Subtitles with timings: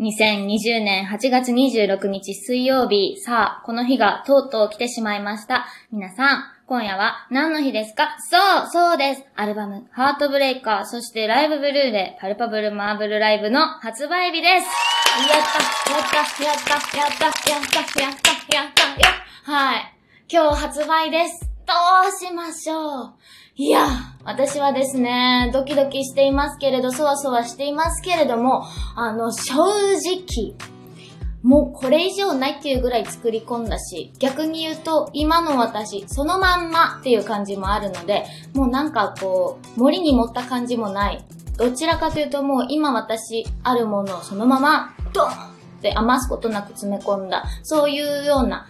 [0.00, 5.66] 2020年8月26日水曜日、さあ、この日がとうとう来てしまいました。
[5.90, 8.16] 皆さん、今夜は何の日ですか？
[8.20, 8.36] そ
[8.68, 9.24] う、そうです。
[9.34, 14.52] アルバム、ハートブレイカー、そしてライブブルーレイ、パルパブルマーブルライブの発売日です。
[14.54, 15.42] やっ
[15.88, 18.72] た、やった、やった、やった、やった、やった、やった、やっ
[19.44, 19.94] た、はい。
[20.30, 21.50] 今日発売です。
[21.68, 21.74] ど
[22.08, 23.14] うしましょう。
[23.54, 23.88] いや、
[24.24, 28.64] 私はですね、ドキドキしていますけれど、そわそわしていますけれども、
[28.96, 30.54] あの、正直、
[31.42, 41.22] もうこれ以上ないっていうぐらい作り込んだし、逆に言うと、今の私、そのまんまっていう感じもあるので、もうなんかこう、森に持った感じもない。
[41.58, 45.32] どちらかというともう今私あるものをそのまま、ドンっ
[45.82, 48.66] て余すことなく詰め込んだ、そういうような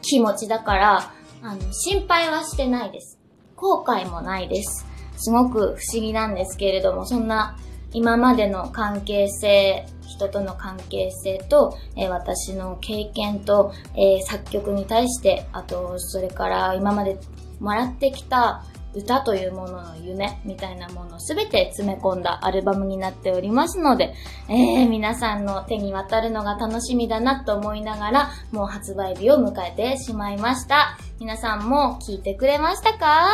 [0.00, 3.18] 気持ちだから、あの、心配はしてないです。
[3.56, 4.86] 後悔もないです。
[5.16, 7.56] すごく不思議なんですけれども、そんな
[7.92, 17.18] 今までの関係性、人との関係性と、えー私の経験と、えー作曲に対して、あと、それから今まで
[17.60, 18.64] もらってきた
[18.98, 24.14] 歌というものの夢みたいなものをすべて詰め込んだアルバムになっておりますので、
[24.48, 30.98] えー皆さんの手に渡るのが楽しみだなと思いながら、もう発売日を迎えてしまいました。
[31.20, 33.28] 皆さんも聞いてくれましたか？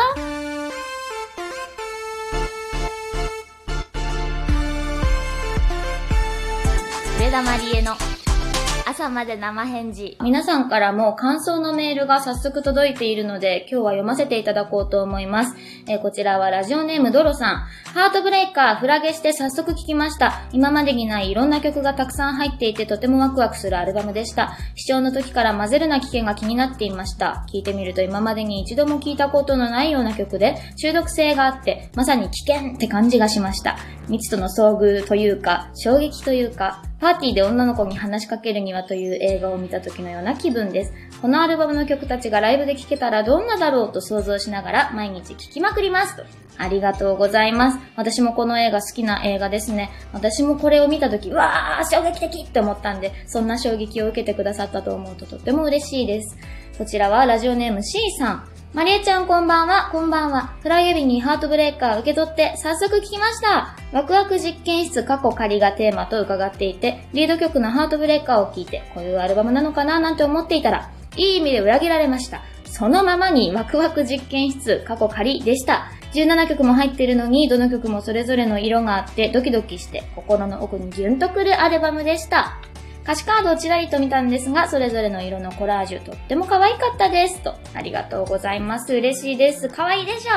[7.21, 7.93] 上田まりえの
[8.87, 10.19] 朝まで生返事。
[10.21, 15.57] 皆さんからも感想のメールが早速届いているので、今日は読ませていただこうと思います。
[15.89, 17.57] えーこちらはラジオネームドロさん。
[17.95, 20.43] ハートブレイカー、フラゲして早速聞きました。
[20.53, 24.59] 今までにないいろんな曲がたくさん入っていてとてもワクワクするアルバムでした。
[24.75, 27.47] 視聴の時から混ぜるな危険が気になっていました。
[27.55, 33.79] 聞いてみると今までに一度も聞いたことのないような曲で中毒性があって、まさに危険って感じがしました。
[34.09, 40.93] 未知との遭遇というか、衝撃というか、パーティーで女の子に話しかけるにはという映画を見た時のような気分です。
[41.21, 46.25] このアルバムの曲たちがライブで聴けたらどんなだろうと想像しながら毎日聴きまくりますと。
[46.57, 47.79] ありがとうございます。
[47.95, 49.91] 私もこの映画好きな映画ですね。
[50.15, 56.39] 私もこれを見た時、うわー、衝撃的って思ったんで、そんな衝撃を受けてくださったと思うととっても嬉しいです。
[56.79, 58.54] こちらはラジオネーム C さん。
[58.75, 60.53] マリエちゃんこんばんは、こんばんは。
[60.61, 63.77] フライ指にハートブレーカー受け取って早速聞きました。
[63.93, 72.43] ワクワク実験室過去仮がテーマと伺っていて、リード曲のハートブレーカーを聴いて、こういうアルバムなのかななんて思っていたら、いい意味で裏切られました。
[72.65, 75.93] そのままにワクワク実験室過去仮でした。
[76.13, 82.59] 17曲も入ってるのに、どの曲もそれぞれの色があってドキドキして心の奥にギュンとくるアルバムでした。
[83.05, 87.41] 歌詞カードをちらりと見たんですが、それぞれの色のコラージュとっても可愛かったです。
[87.43, 88.95] と、ありがとうございます。
[88.95, 89.69] 嬉しいです。
[89.69, 90.31] 可愛いでしょ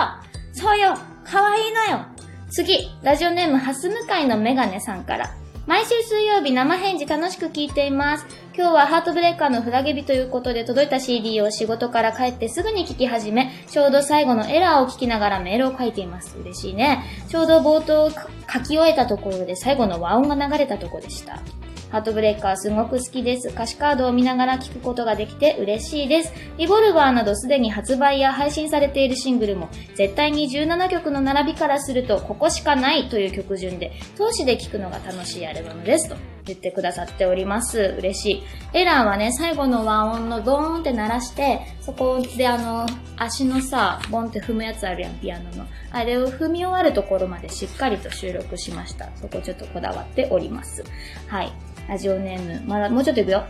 [0.51, 2.05] そうよ可愛いのよ
[2.50, 5.33] 次、ラジオネームハス向かいのメガネさんから。
[5.66, 8.25] 毎週水曜日生返事楽しく聞いています。
[8.53, 16.38] 今日はハートブレーカーのフラゲ日ということで届いた CD を仕事から帰ってすぐに聞き始め、ちょうど最後のエラーを聞きながらメールを書いています。
[16.38, 17.03] 嬉しいね。
[17.29, 18.17] ちょうど冒頭を書
[18.59, 21.41] き終えたところで最後の和音が流れたところでした。
[21.90, 23.50] ハートブレイカーすごく好きです。
[23.50, 26.34] 歌詞カードを見ながら聞くことができて嬉しいです。
[26.58, 36.16] リボルバーなどすでに発売や配信されているシングルも絶対に17曲の並びからするとここしかないという曲順で通しで聴くのが楽しいアルバムですと
[36.47, 37.96] 言ってくださっております。
[38.00, 38.44] 嬉しい。
[38.74, 42.86] エラーはね、最後の和音のドーンって鳴らして、そこであの、
[43.18, 45.66] 足のさ、ボンって踏むやつあるやん、ピアノの。
[45.92, 49.09] あれを踏み終わるところまでしっかりと収録しました。
[49.16, 50.84] そこちょっとこだわっております。
[51.28, 51.52] はい。
[51.88, 53.46] ラジオネーム、まだもうちょっといくよ。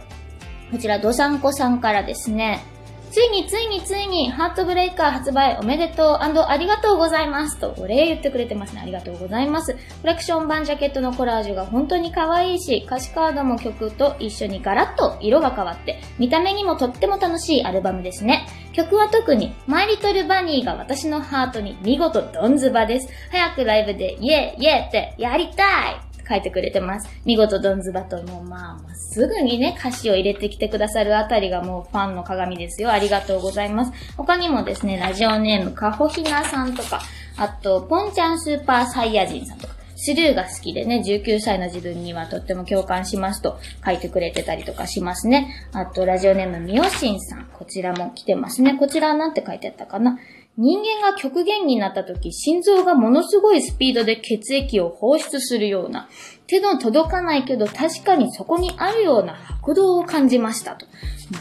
[0.71, 2.63] こちら、どさんこさんからですね。
[3.09, 8.81] ついについについに、ハートブレイカー発売おめでとうありがとうございますと、お礼言ってくれてますね。
[8.81, 9.75] ありがとうございます。
[10.01, 18.45] コレクション版ジャケットのコラージュが本当に可愛いし、歌詞カードも曲と一緒にガラッと色が変わって、見た目にもとっても楽しいアルバムですね。
[18.73, 23.07] 曲は特に、マイリトルバニーが私のハートに見事ドンズバです。
[23.31, 27.09] 早くライブで、イェーイェーって、やりたい書いてくれてます。
[27.25, 32.91] 見事ドンズバともまあ、すぐにね、歌詞を入れてきてくださるあたりがもうファンの鏡ですよ。
[32.91, 33.91] ありがとうございます。
[34.17, 37.01] 他にもですね、ラジオネームかほひなさんとか、
[37.37, 45.69] あと、ポンちゃんスーパーサイヤ人さんとか、スルーが好きでね、19歳の自分にはとっても共感しますと書いてくれてたりとかしますね。
[45.71, 47.45] あと、ラジオネームみよしんさん。
[47.53, 48.75] こちらも来てますね。
[48.77, 50.19] こちらなんて書いてあったかな？
[50.57, 56.09] 人間が極限になった時、心臓がものすごいスピードで血液を放出するような、
[56.47, 60.87] 手の届かないけど確かにそこにあるような拍動を感じましたと。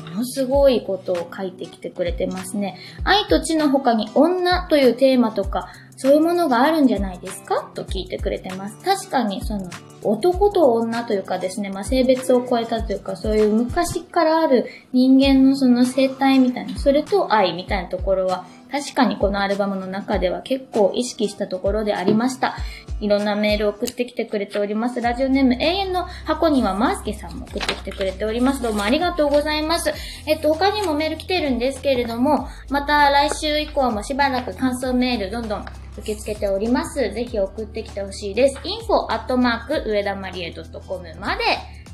[0.03, 2.79] ものすごいことを書いてきてくれてますね。
[3.05, 7.71] 愛と血の他に女というテーマとか、そういうものがあるんじゃないですか？
[7.75, 8.77] と聞いてくれてます。
[8.85, 9.71] 確かに、その、
[10.03, 22.57] 男と女というかですね、まあ、性別を超えたというか、そういう昔からある人間のその生態みたいな、それと愛みたいなところは、確かにこのアルバムの中では結構意識したところでありました。
[23.01, 25.01] いろんなメールを送ってきてくれております。
[25.01, 28.63] ラジオネーム永遠の箱にはマースケさんも送ってきてくれております。
[28.63, 29.93] どうもありがとうございます。
[30.27, 35.65] えっと、他にもメール来てるんですけれども、また来週以降もしばらく感想メールどんどん
[35.99, 36.95] 受け付けております。
[37.13, 38.59] ぜひ送ってきてほしいです。
[38.65, 41.43] info アットマーク上田まりえ .com まで、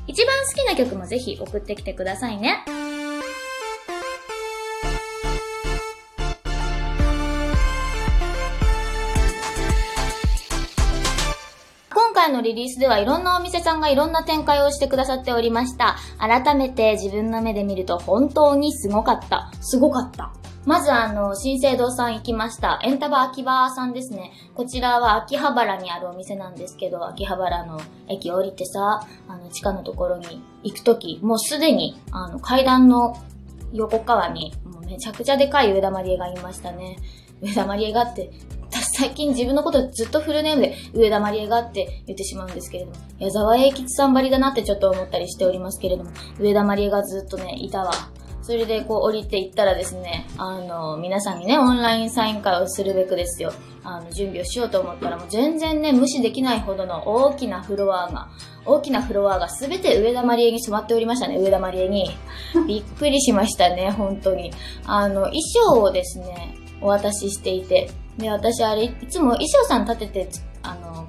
[0.07, 2.63] 一番好きな曲もぜひ送ってきてくださいね。
[12.23, 15.97] 回のリリースではいろんなお店さんがいろんな展開をしてくださっておりました。
[16.17, 19.51] 改めて自分の目で見ると本当にすごかった。
[19.61, 20.31] すごかった。
[20.65, 22.79] まずあの、新生堂さん行きました。
[22.83, 24.31] エンタバ秋葉さんですね。
[24.55, 33.17] こちらは秋葉原にあるお店なんですけど、秋葉原の駅降りてさ、あの、地下のところに行くとき、もうすでに、あの、階段の
[33.73, 36.97] 横側に、もうめちゃくちゃでかい上田まりえがいましたね。
[37.41, 38.31] 上田まりえがって、
[38.61, 38.62] 私
[38.95, 47.91] 最近自分のことずっとフルネームで上田まりえがって言ってしまうんですけれども、矢沢永吉さんばりだなってちょっと思ったりしておりますけれども、上田まりえがずっとね、いたわ。
[48.43, 53.51] それでこう降りていったらですね、あの、皆さんにね、オンラインサイン会をするべくですよ。
[53.83, 58.27] あの、準備をしようと思ったらもう全然ね、無視できないほどの大きなフロアが、
[58.65, 62.11] 大きなフロアがすべて上田まりえに染まっておりましたね、上田まりえに。
[62.67, 64.51] びっくりしましたね、本当に。
[64.85, 70.29] あの、衣装をですね、お渡ししていて、で、私あれ、いつも衣装さん立てて、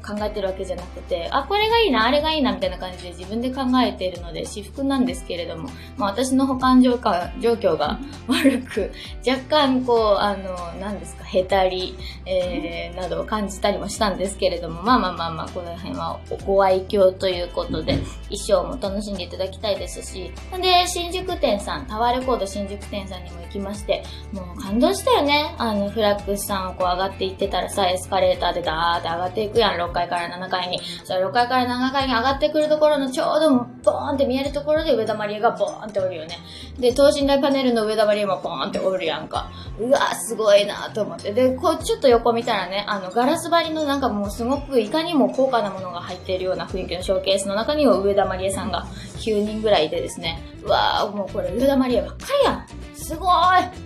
[0.05, 6.99] 考えてるわけじゃなくて、あ、これがいいな、あれがいいな、みたいな感じで自分で考えているので、私服なんですけれども、まあ私の保管状
[7.41, 7.99] 状況が
[8.29, 8.93] 悪く、
[9.27, 11.97] 若干こう、あの、何ですか、へたり、
[12.27, 17.99] えー、などを感じたりもしたんですけれども、まあまあまあまあ、この辺はご愛嬌ということで、
[18.29, 25.55] 衣装も楽しんでいただきたいですし、で、新宿店さん、タワーレコード新宿店さんにも行きまして、もう感動したよね。
[25.59, 30.81] あの、フラッグスさんをこう上がっていってたらさ、エスカレーターでダーって上がっていくやん、6階から7階に。
[31.05, 36.39] そ6階から7階に上がってくるところのちょうどボーンって見えるところで上田まりえがボーンっておるよね。
[36.79, 39.51] で、等身大パネルの上田まりえもボーンっておるやんか。
[39.79, 41.33] うわすごいなと思って。
[41.33, 48.87] で、こうちょっと横見たらね、あの、ガラス張りのなんかもうすごくいかにも高価なものが入っているような雰囲気のショーケースの中には上田まりえさんが
[49.19, 53.31] 9人ぐらいいてですね、うわーもうこれ上田まりえばっかりやんすごい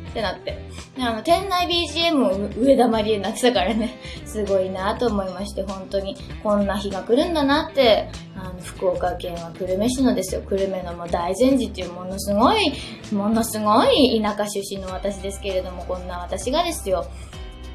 [0.09, 0.59] ってなって。
[0.99, 12.73] あの、店内 BGM も上田まりえになってたからね、すごいなと思いまして、本当に、こんな日が来るんだなって、あの、福岡県は久留米市のですよ、久留米のもう大善寺っていうものすごい、
[13.13, 17.07] ものすごい田舎出身の私ですけれども、こんな私がですよ、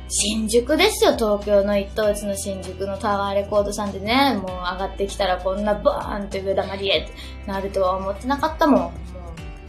[0.10, 7.14] 新宿ですよ、東京の一等地の新宿のタワーレコードさんでね、もう上がってきたらこんなバーンって上田まりえって
[7.48, 9.03] なるとは思ってなかったもん。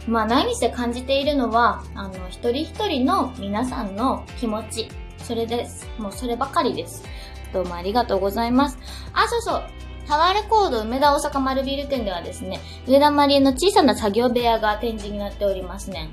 [0.07, 4.87] まあ何せ感じているのは、あの、一人一人の皆さんの気持ち。
[5.17, 5.87] それです。
[5.97, 7.03] もうそればかりです。
[7.51, 8.77] どうもありがとうございます。
[9.13, 9.63] あ、そうそう。
[10.07, 16.09] タワーレコード梅田大阪丸ビル店ではですね、上田まりえの小さな作業部屋が展示になっておりますね。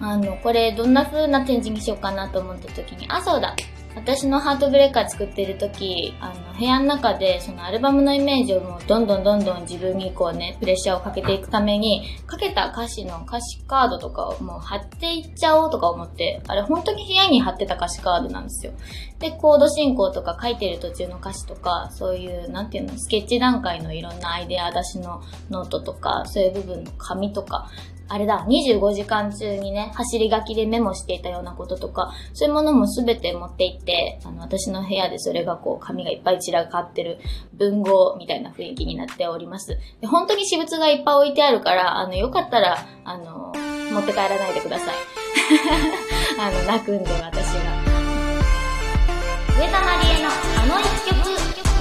[0.00, 3.54] あの、これどんな風な展示にしようかなと思った時に、あ、そうだ。
[3.96, 18.72] 私のハートブレーカー作ってる時、あの、部屋の中で、そのアルバムのイメージをもうどんどんどんどん自分にこうね、プレッシャーをかけていくために、かけた歌詞の歌詞カードとかをもう貼っていっちゃおうとか思って、あれ本当に部屋に貼ってた歌詞カードなんですよ。
[19.20, 27.70] で、コード進行とか書いてる途中の歌詞とか、そういう、なんていうの、スケッチ段階のいろんなアイデア出しのノートとか、そういう部分の紙とか、
[28.06, 37.18] あれだ、25時間中にね、走り書きでメモしていたようなこととか、そういうものもすべて持って行って、あの、私の部屋でそれがこう、紙がいっぱい散らかってる
[37.54, 39.78] 文豪みたいな雰囲気になっております。
[40.00, 43.52] で本当に私物がいっぱい置いてあるから、あの、よかったら、あの、
[43.92, 44.94] 持って帰らないでください。
[46.38, 47.94] あの、泣くんで私が。
[49.56, 51.73] 上田まりえのあの一曲。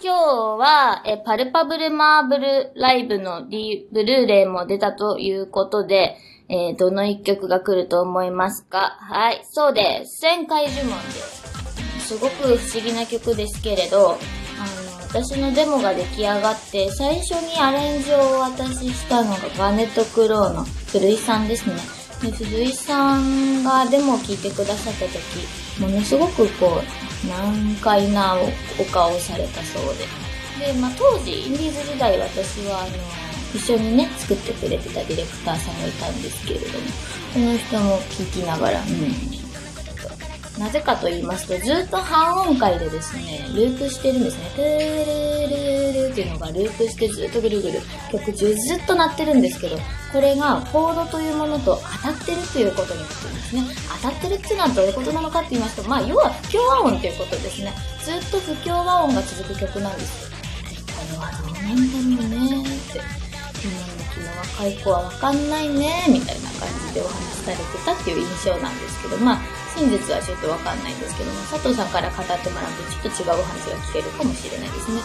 [0.00, 6.16] 今日は、え、パルパブルマーブルライブのリブルーレイも出たということで、
[6.48, 8.96] えー、どの一曲が来ると思いますか？
[9.00, 10.24] はい、そうです。
[10.24, 12.14] 旋回呪文です。
[12.14, 14.18] すごく不思議な曲ですけれど、あの、
[15.08, 21.74] 私のデモが出来上がって、最初にアレンジをお渡ししたのがガーネット・クローの古井さんですね。
[22.22, 28.36] で、古井さんがデモを聴いてくださった時、ものすごくこう、難解な
[28.78, 30.06] お顔をされたそうで。
[30.64, 32.90] で、まあ、当時、インディーズ時代私は、あの、
[33.54, 36.86] 一緒にね、作ってくれてたディレクターさんがいたんですけれども、
[37.32, 39.37] その人も聞きながら、うん、
[40.58, 44.50] なぜかと言いますと、ずっと半音階でですね、ループしてるんですね。
[44.56, 49.78] トゥルルルっていうのがループしてずっとぐるぐる曲中ずっと鳴ってるんですけど、
[50.12, 53.62] これがコードというものと当たってるということになってるんですね。
[54.02, 57.72] 当たってるっていうのはどういうことなのかって言いますと、まあ、要は不協和音ということですね。
[58.04, 60.28] ずっと不協和音が続く曲なんですよ。
[60.86, 63.28] これはどうなんだろうねって。
[63.58, 69.40] 今の若い子はわかんないね、みたいな感じでお話しされてたっていう印象なんですけど、まあ、
[69.78, 74.98] 真実はちょっとわかんないんですけども、佐藤さんから語ってもらうとちょっと違うお話が聞けるかもしれないですね。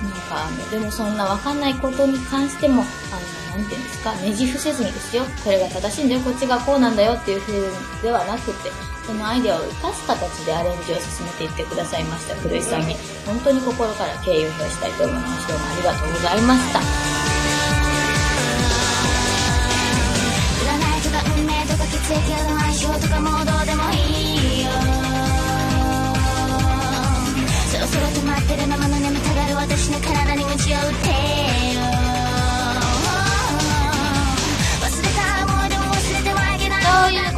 [0.00, 2.82] なんか、あの、でもそんなわかんないことに関しても、
[3.12, 3.20] あ
[3.52, 7.60] の、なんていうんですか、ねじ伏せずにですよ、これが正しいんだよ、こっちがこうなんだよっていう風
[8.02, 8.72] ではなくて、
[9.06, 12.96] そのアイデアを生かす形でアレンジを進めていってくださいました、古井さんに、
[13.26, 15.48] 本当に心から敬意を表したいと思います。
[15.48, 16.80] どうもありがとうございました。
[20.64, 23.55] 占いとか運命とか血液の相性とかもうど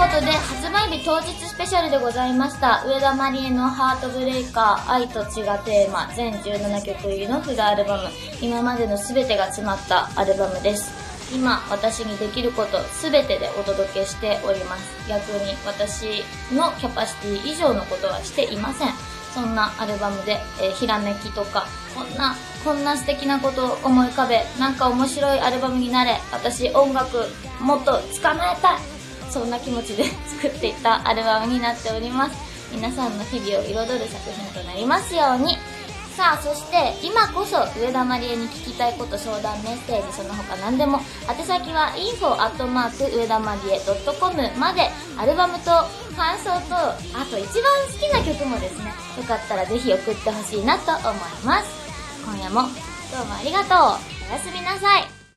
[0.08, 2.82] ことで発売日当日スペシャルでございました。
[2.86, 8.08] 上田まりえのハートブレイカー愛と血がテーマ全17曲入りのフルアルバム。
[8.40, 10.90] 今までの全てが詰まったアルバムです。
[11.34, 15.08] 今私にできること全てでお届けしております。
[15.10, 16.24] 逆に私
[16.54, 18.88] のキャパシティ以上のことはしていません。
[19.34, 22.34] そんなアルバムで、えー、ひらめきとかこんな
[22.64, 27.18] こんな素敵なことを思い浮かべなんか面白いアルバムになれ私音楽
[27.60, 28.97] もっと捕まえたい。
[29.30, 30.04] そんな気持ちで
[30.40, 32.36] 作っていったアルバムになっております。
[32.72, 35.56] 皆さんの日々を彩る作品となりますように。
[36.16, 41.00] さあそして今こそ上田まりえに聞きたいこと相談メッセージその他何でも。
[41.30, 43.80] 宛先は info@ 上田まりえ
[44.18, 45.70] .com までアルバムと
[46.16, 48.92] 感想とあと一番好きな曲もですね。
[49.16, 51.68] よかったらぜひ送ってほしいなと思います。
[52.24, 53.78] 今夜もどうもありがとう。
[54.28, 55.17] おやすみなさい。